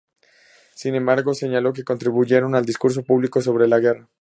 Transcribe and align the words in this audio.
Sin 0.73 0.95
embargo, 0.95 1.35
señaló 1.35 1.73
que 1.73 1.83
contribuyeron 1.83 2.55
al 2.55 2.65
discurso 2.65 3.03
público 3.03 3.39
sobre 3.39 3.67
la 3.67 3.77
guerra. 3.79 4.09